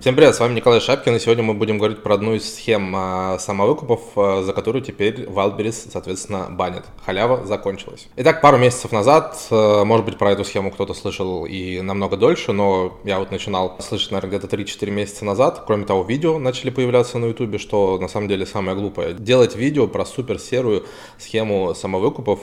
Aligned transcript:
Всем 0.00 0.14
привет, 0.14 0.36
с 0.36 0.38
вами 0.38 0.54
Николай 0.54 0.78
Шапкин, 0.78 1.16
и 1.16 1.18
сегодня 1.18 1.42
мы 1.42 1.54
будем 1.54 1.76
говорить 1.76 2.04
про 2.04 2.14
одну 2.14 2.34
из 2.34 2.54
схем 2.54 2.94
а, 2.94 3.36
самовыкупов, 3.40 4.00
а, 4.14 4.42
за 4.44 4.52
которую 4.52 4.80
теперь 4.80 5.24
Wildberries, 5.24 5.88
соответственно, 5.90 6.46
банит. 6.48 6.84
Халява 7.04 7.44
закончилась. 7.44 8.06
Итак, 8.14 8.40
пару 8.40 8.58
месяцев 8.58 8.92
назад, 8.92 9.36
а, 9.50 9.84
может 9.84 10.06
быть, 10.06 10.16
про 10.16 10.30
эту 10.30 10.44
схему 10.44 10.70
кто-то 10.70 10.94
слышал 10.94 11.46
и 11.46 11.80
намного 11.80 12.16
дольше, 12.16 12.52
но 12.52 12.96
я 13.02 13.18
вот 13.18 13.32
начинал 13.32 13.76
слышать, 13.80 14.12
наверное, 14.12 14.38
где-то 14.38 14.46
3-4 14.46 14.88
месяца 14.92 15.24
назад. 15.24 15.64
Кроме 15.66 15.84
того, 15.84 16.04
видео 16.04 16.38
начали 16.38 16.70
появляться 16.70 17.18
на 17.18 17.26
YouTube, 17.26 17.58
что 17.58 17.98
на 17.98 18.06
самом 18.06 18.28
деле 18.28 18.46
самое 18.46 18.76
глупое. 18.76 19.14
Делать 19.14 19.56
видео 19.56 19.88
про 19.88 20.04
супер 20.06 20.38
серую 20.38 20.86
схему 21.18 21.74
самовыкупов, 21.74 22.38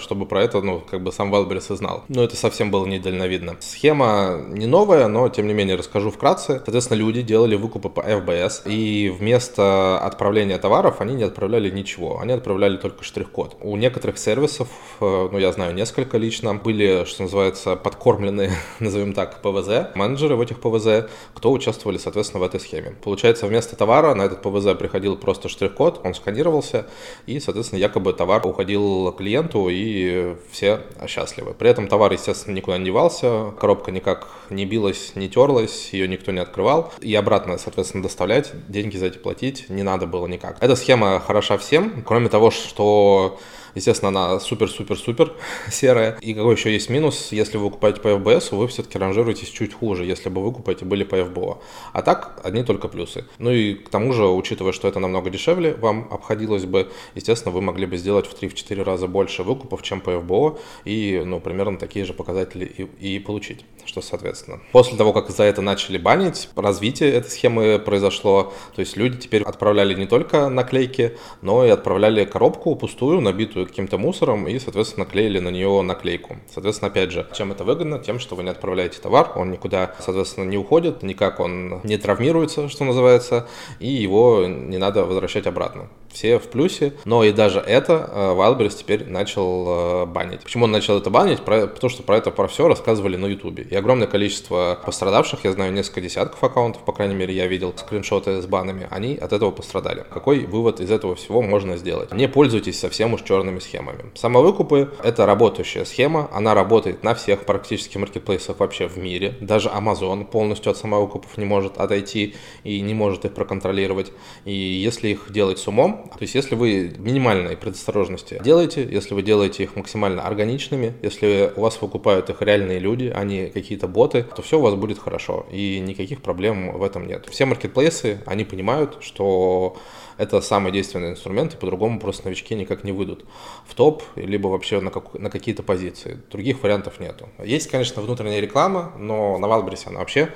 чтобы 0.00 0.26
про 0.26 0.42
это, 0.42 0.60
ну, 0.60 0.82
как 0.90 1.02
бы 1.02 1.12
сам 1.12 1.34
Wildberries 1.34 1.72
и 1.72 1.76
знал. 1.78 2.04
Но 2.08 2.22
это 2.22 2.36
совсем 2.36 2.70
было 2.70 2.84
недальновидно. 2.84 3.56
Схема 3.60 4.38
не 4.48 4.66
новая, 4.66 5.08
но, 5.08 5.30
тем 5.30 5.46
не 5.46 5.54
менее, 5.54 5.76
расскажу 5.76 6.10
вкратце. 6.10 6.60
Соответственно, 6.62 6.90
люди 7.00 7.22
делали 7.22 7.56
выкупы 7.56 7.88
по 7.88 8.00
FBS, 8.00 8.62
и 8.66 9.08
вместо 9.08 9.98
отправления 9.98 10.58
товаров 10.58 11.00
они 11.00 11.14
не 11.14 11.22
отправляли 11.22 11.70
ничего, 11.70 12.20
они 12.20 12.32
отправляли 12.32 12.76
только 12.76 13.02
штрих-код. 13.02 13.56
У 13.62 13.74
некоторых 13.76 14.18
сервисов, 14.18 14.68
э, 15.00 15.28
ну, 15.32 15.38
я 15.38 15.50
знаю 15.52 15.74
несколько 15.74 16.18
лично, 16.18 16.54
были, 16.54 17.04
что 17.06 17.22
называется, 17.22 17.76
подкормлены, 17.76 18.50
назовем 18.80 19.14
так, 19.14 19.40
ПВЗ, 19.40 19.94
менеджеры 19.94 20.36
в 20.36 20.42
этих 20.42 20.60
ПВЗ, 20.60 21.08
кто 21.34 21.50
участвовали, 21.52 21.96
соответственно, 21.96 22.40
в 22.40 22.46
этой 22.46 22.60
схеме. 22.60 22.94
Получается, 23.02 23.46
вместо 23.46 23.76
товара 23.76 24.14
на 24.14 24.22
этот 24.22 24.42
ПВЗ 24.42 24.76
приходил 24.78 25.16
просто 25.16 25.48
штрих-код, 25.48 26.02
он 26.04 26.14
сканировался, 26.14 26.86
и, 27.26 27.40
соответственно, 27.40 27.80
якобы 27.80 28.12
товар 28.12 28.46
уходил 28.46 29.12
клиенту, 29.12 29.68
и 29.70 30.36
все 30.50 30.80
счастливы. 31.06 31.54
При 31.54 31.70
этом 31.70 31.88
товар, 31.88 32.12
естественно, 32.12 32.54
никуда 32.54 32.76
не 32.76 32.84
девался, 32.84 33.52
коробка 33.58 33.90
никак 33.90 34.28
не 34.50 34.66
билась, 34.66 35.12
не 35.14 35.28
терлась, 35.28 35.90
ее 35.92 36.08
никто 36.08 36.32
не 36.32 36.40
открывал, 36.40 36.79
покупал, 36.80 36.92
и 37.00 37.14
обратно, 37.14 37.58
соответственно, 37.58 38.02
доставлять, 38.02 38.52
деньги 38.68 38.96
за 38.96 39.06
эти 39.06 39.18
платить 39.18 39.68
не 39.68 39.82
надо 39.82 40.06
было 40.06 40.26
никак. 40.26 40.56
Эта 40.60 40.76
схема 40.76 41.20
хороша 41.20 41.58
всем, 41.58 42.02
кроме 42.06 42.28
того, 42.28 42.50
что 42.50 43.38
Естественно, 43.74 44.08
она 44.08 44.40
супер-супер-супер 44.40 45.32
серая. 45.70 46.18
И 46.20 46.34
какой 46.34 46.54
еще 46.54 46.72
есть 46.72 46.90
минус, 46.90 47.32
если 47.32 47.56
вы 47.58 47.70
покупаете 47.70 48.00
по 48.00 48.08
FBS, 48.08 48.54
вы 48.54 48.68
все-таки 48.68 48.98
ранжируетесь 48.98 49.48
чуть 49.48 49.74
хуже, 49.74 50.04
если 50.04 50.28
бы 50.28 50.42
вы 50.42 50.50
покупаете 50.50 50.84
были 50.84 51.04
по 51.04 51.16
FBO. 51.16 51.58
А 51.92 52.02
так, 52.02 52.40
одни 52.44 52.62
только 52.64 52.88
плюсы. 52.88 53.24
Ну 53.38 53.50
и 53.50 53.74
к 53.74 53.88
тому 53.88 54.12
же, 54.12 54.26
учитывая, 54.26 54.72
что 54.72 54.88
это 54.88 55.00
намного 55.00 55.30
дешевле, 55.30 55.74
вам 55.74 56.08
обходилось 56.10 56.64
бы, 56.64 56.90
естественно, 57.14 57.54
вы 57.54 57.60
могли 57.60 57.86
бы 57.86 57.96
сделать 57.96 58.26
в 58.26 58.40
3-4 58.40 58.82
раза 58.82 59.06
больше 59.06 59.42
выкупов, 59.42 59.82
чем 59.82 60.00
по 60.00 60.10
FBO, 60.10 60.58
и, 60.84 61.22
ну, 61.24 61.40
примерно 61.40 61.78
такие 61.78 62.04
же 62.04 62.12
показатели 62.12 62.64
и, 62.64 63.16
и 63.16 63.18
получить, 63.18 63.64
что 63.84 64.00
соответственно. 64.00 64.60
После 64.72 64.96
того, 64.96 65.12
как 65.12 65.30
за 65.30 65.44
это 65.44 65.62
начали 65.62 65.98
банить, 65.98 66.48
развитие 66.56 67.12
этой 67.12 67.30
схемы 67.30 67.78
произошло, 67.78 68.52
то 68.74 68.80
есть 68.80 68.96
люди 68.96 69.18
теперь 69.18 69.42
отправляли 69.42 69.94
не 69.94 70.06
только 70.06 70.48
наклейки, 70.48 71.16
но 71.42 71.64
и 71.64 71.68
отправляли 71.68 72.24
коробку 72.24 72.76
пустую, 72.76 73.20
набитую 73.20 73.59
каким-то 73.66 73.98
мусором 73.98 74.46
и, 74.48 74.58
соответственно, 74.58 75.06
клеили 75.06 75.38
на 75.38 75.48
нее 75.48 75.82
наклейку. 75.82 76.36
Соответственно, 76.52 76.90
опять 76.90 77.10
же, 77.10 77.26
чем 77.32 77.52
это 77.52 77.64
выгодно? 77.64 77.98
Тем, 77.98 78.18
что 78.18 78.36
вы 78.36 78.42
не 78.42 78.50
отправляете 78.50 79.00
товар, 79.00 79.32
он 79.36 79.50
никуда, 79.50 79.94
соответственно, 80.00 80.44
не 80.44 80.58
уходит, 80.58 81.02
никак 81.02 81.40
он 81.40 81.80
не 81.84 81.96
травмируется, 81.96 82.68
что 82.68 82.84
называется, 82.84 83.48
и 83.78 83.88
его 83.88 84.46
не 84.46 84.78
надо 84.78 85.04
возвращать 85.04 85.46
обратно. 85.46 85.88
Все 86.12 86.38
в 86.38 86.48
плюсе, 86.48 86.94
но 87.04 87.24
и 87.24 87.32
даже 87.32 87.60
это 87.60 88.08
э, 88.10 88.34
Wildberries 88.34 88.76
теперь 88.78 89.06
начал 89.06 90.04
э, 90.04 90.06
банить. 90.06 90.40
Почему 90.40 90.64
он 90.64 90.70
начал 90.70 90.96
это 90.96 91.10
банить? 91.10 91.40
потому 91.40 91.90
что 91.90 92.02
про 92.02 92.16
это, 92.16 92.30
про 92.30 92.48
все 92.48 92.68
рассказывали 92.68 93.16
на 93.16 93.26
YouTube. 93.26 93.60
И 93.60 93.74
огромное 93.74 94.06
количество 94.06 94.78
пострадавших, 94.84 95.44
я 95.44 95.52
знаю 95.52 95.72
несколько 95.72 96.00
десятков 96.00 96.42
аккаунтов, 96.42 96.82
по 96.82 96.92
крайней 96.92 97.14
мере, 97.14 97.34
я 97.34 97.46
видел 97.46 97.74
скриншоты 97.76 98.40
с 98.40 98.46
банами, 98.46 98.86
они 98.90 99.16
от 99.16 99.32
этого 99.32 99.50
пострадали. 99.50 100.04
Какой 100.10 100.46
вывод 100.46 100.80
из 100.80 100.90
этого 100.90 101.14
всего 101.14 101.42
можно 101.42 101.76
сделать? 101.76 102.12
Не 102.12 102.28
пользуйтесь 102.28 102.78
совсем 102.78 103.12
уж 103.14 103.22
черным 103.22 103.50
определенными 103.50 103.58
схемами. 103.58 104.04
Самовыкупы– 104.14 104.90
это 105.02 105.26
работающая 105.26 105.84
схема, 105.84 106.28
она 106.32 106.54
работает 106.54 107.02
на 107.02 107.14
всех 107.14 107.44
практически 107.44 107.98
маркетплейсах 107.98 108.60
вообще 108.60 108.86
в 108.86 108.96
мире. 108.96 109.34
Даже 109.40 109.68
Amazon 109.68 110.24
полностью 110.24 110.70
от 110.70 110.78
самовыкупов 110.78 111.36
не 111.38 111.44
может 111.44 111.78
отойти 111.78 112.34
и 112.64 112.80
не 112.80 112.94
может 112.94 113.24
их 113.24 113.34
проконтролировать. 113.34 114.12
И 114.44 114.52
если 114.52 115.08
их 115.08 115.30
делать 115.30 115.58
с 115.58 115.68
умом, 115.68 115.99
то 116.02 116.22
есть 116.22 116.34
если 116.34 116.54
вы 116.54 116.92
минимальной 116.98 117.56
предосторожности 117.56 118.40
делаете, 118.42 118.86
если 118.90 119.14
вы 119.14 119.22
делаете 119.22 119.62
их 119.62 119.76
максимально 119.76 120.22
органичными, 120.22 120.94
если 121.02 121.52
у 121.56 121.60
вас 121.62 121.80
выкупают 121.80 122.30
их 122.30 122.42
реальные 122.42 122.78
люди, 122.78 123.12
а 123.14 123.24
не 123.24 123.46
какие-то 123.46 123.88
боты, 123.88 124.24
то 124.34 124.42
все 124.42 124.58
у 124.58 124.62
вас 124.62 124.74
будет 124.74 124.98
хорошо 124.98 125.46
и 125.50 125.80
никаких 125.80 126.22
проблем 126.22 126.78
в 126.78 126.82
этом 126.82 127.06
нет. 127.06 127.26
Все 127.30 127.44
маркетплейсы, 127.44 128.20
они 128.26 128.44
понимают, 128.44 128.98
что 129.00 129.76
это 130.20 130.42
самый 130.42 130.70
действенный 130.70 131.10
инструмент, 131.10 131.54
и 131.54 131.56
по-другому 131.56 131.98
просто 131.98 132.26
новички 132.26 132.54
никак 132.54 132.84
не 132.84 132.92
выйдут 132.92 133.24
в 133.66 133.74
топ, 133.74 134.02
либо 134.16 134.48
вообще 134.48 134.80
на, 134.80 134.90
как, 134.90 135.14
на 135.14 135.30
какие-то 135.30 135.62
позиции. 135.62 136.20
Других 136.30 136.62
вариантов 136.62 137.00
нету. 137.00 137.30
Есть, 137.42 137.70
конечно, 137.70 138.02
внутренняя 138.02 138.40
реклама, 138.40 138.92
но 138.98 139.38
на 139.38 139.48
Валбрисе 139.48 139.88
она 139.88 140.00
вообще 140.00 140.28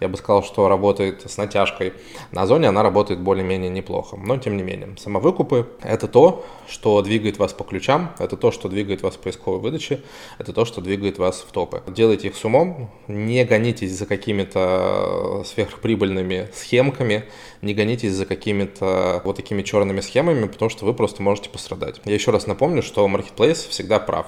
я 0.00 0.08
бы 0.08 0.16
сказал, 0.16 0.42
что 0.42 0.68
работает 0.68 1.28
с 1.28 1.36
натяжкой. 1.36 1.92
На 2.30 2.42
Озоне 2.42 2.68
она 2.68 2.82
работает 2.82 3.20
более-менее 3.20 3.70
неплохо, 3.70 4.16
но 4.16 4.36
тем 4.38 4.56
не 4.56 4.62
менее. 4.62 4.96
Самовыкупы– 5.08 5.66
это 5.82 6.06
то, 6.06 6.44
что 6.68 7.00
двигает 7.00 7.38
вас 7.38 7.54
по 7.54 7.64
ключам, 7.64 8.12
это 8.18 8.36
то, 8.36 8.50
что 8.50 8.68
двигает 8.68 9.00
вас 9.00 9.14
в 9.14 9.20
поисковой 9.20 9.58
выдаче, 9.58 10.02
это 10.38 10.52
то, 10.52 10.66
что 10.66 10.82
двигает 10.82 11.16
вас 11.16 11.40
в 11.40 11.50
топы. 11.50 11.82
Делайте 11.86 12.28
их 12.28 12.36
с 12.36 12.44
умом, 12.44 12.90
не 13.06 13.42
гонитесь 13.44 13.92
за 13.92 14.04
какими-то 14.04 15.44
сверхприбыльными 15.46 16.50
схемками, 16.52 17.24
не 17.62 17.72
гонитесь 17.72 18.12
за 18.12 18.26
какими-то 18.26 19.22
вот 19.24 19.36
такими 19.36 19.62
черными 19.62 20.00
схемами, 20.00 20.46
потому 20.46 20.68
что 20.68 20.84
вы 20.84 20.92
просто 20.92 21.22
можете 21.22 21.48
пострадать. 21.48 22.02
Я 22.04 22.12
еще 22.12 22.30
раз 22.30 22.46
напомню, 22.46 22.82
что 22.82 23.06
Marketplace 23.06 23.66
всегда 23.70 23.98
прав, 23.98 24.26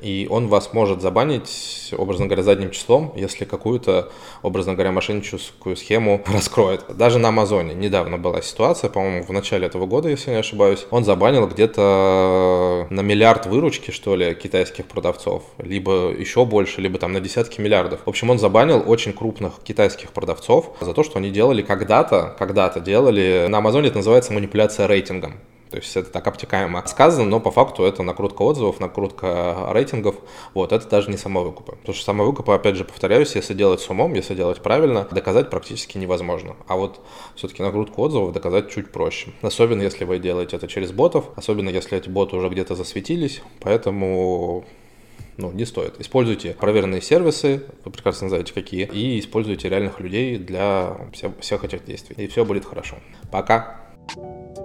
и 0.00 0.26
он 0.30 0.48
вас 0.48 0.72
может 0.72 1.02
забанить, 1.02 1.92
образно 1.96 2.24
говоря, 2.24 2.42
задним 2.42 2.70
числом, 2.70 3.12
если 3.16 3.44
какую-то, 3.44 4.10
образно 4.40 4.72
говоря, 4.72 4.92
мошенническую 4.92 5.76
схему 5.76 6.22
раскроет. 6.26 6.86
Даже 6.96 7.18
на 7.18 7.28
Амазоне 7.28 7.74
недавно 7.74 8.16
была 8.16 8.40
ситуация, 8.40 8.88
по-моему, 8.88 9.24
в 9.24 9.30
начале 9.30 9.66
этого 9.66 9.84
года, 9.84 10.08
если 10.22 10.30
не 10.30 10.38
ошибаюсь, 10.38 10.86
он 10.90 11.04
забанил 11.04 11.48
где-то 11.48 12.86
на 12.90 13.00
миллиард 13.00 13.46
выручки, 13.46 13.90
что 13.90 14.14
ли, 14.14 14.34
китайских 14.34 14.86
продавцов, 14.86 15.42
либо 15.58 16.12
еще 16.16 16.44
больше, 16.44 16.80
либо 16.80 16.98
там 16.98 17.12
на 17.12 17.20
десятки 17.20 17.60
миллиардов. 17.60 18.00
В 18.04 18.08
общем, 18.08 18.30
он 18.30 18.38
забанил 18.38 18.82
очень 18.86 19.12
крупных 19.12 19.54
китайских 19.64 20.12
продавцов 20.12 20.76
за 20.80 20.94
то, 20.94 21.02
что 21.02 21.18
они 21.18 21.30
делали 21.30 21.62
когда-то, 21.62 22.36
когда-то 22.38 22.78
делали, 22.78 23.46
на 23.48 23.58
Амазоне 23.58 23.88
это 23.88 23.96
называется 23.96 24.32
манипуляция 24.32 24.86
рейтингом. 24.86 25.34
То 25.72 25.78
есть 25.78 25.96
это 25.96 26.10
так 26.10 26.26
обтекаемо 26.26 26.84
сказано, 26.86 27.24
но 27.24 27.40
по 27.40 27.50
факту 27.50 27.84
это 27.84 28.02
накрутка 28.02 28.42
отзывов, 28.42 28.78
накрутка 28.78 29.70
рейтингов. 29.70 30.16
Вот, 30.52 30.70
это 30.70 30.86
даже 30.86 31.10
не 31.10 31.16
самовыкупы. 31.16 31.76
Потому 31.76 31.94
что 31.94 32.04
самовыкупы, 32.04 32.52
опять 32.52 32.76
же, 32.76 32.84
повторяюсь, 32.84 33.34
если 33.34 33.54
делать 33.54 33.80
с 33.80 33.88
умом, 33.88 34.12
если 34.12 34.34
делать 34.34 34.60
правильно, 34.60 35.08
доказать 35.10 35.48
практически 35.48 35.96
невозможно. 35.96 36.56
А 36.66 36.76
вот 36.76 37.00
все-таки 37.36 37.62
накрутку 37.62 38.02
отзывов 38.02 38.34
доказать 38.34 38.70
чуть 38.70 38.92
проще. 38.92 39.32
Особенно 39.40 39.80
если 39.80 40.04
вы 40.04 40.18
делаете 40.18 40.56
это 40.56 40.68
через 40.68 40.92
ботов, 40.92 41.24
особенно 41.36 41.70
если 41.70 41.96
эти 41.96 42.10
боты 42.10 42.36
уже 42.36 42.50
где-то 42.50 42.74
засветились. 42.74 43.40
Поэтому 43.60 44.66
ну, 45.38 45.52
не 45.52 45.64
стоит. 45.64 45.98
Используйте 45.98 46.50
проверенные 46.52 47.00
сервисы, 47.00 47.64
вы 47.86 47.90
прекрасно 47.90 48.28
знаете 48.28 48.52
какие, 48.52 48.84
и 48.92 49.18
используйте 49.18 49.70
реальных 49.70 50.00
людей 50.00 50.36
для 50.36 50.98
всех 51.40 51.64
этих 51.64 51.86
действий. 51.86 52.22
И 52.22 52.26
все 52.26 52.44
будет 52.44 52.66
хорошо. 52.66 52.96
Пока! 53.30 53.78
thank 54.14 54.58
you 54.58 54.61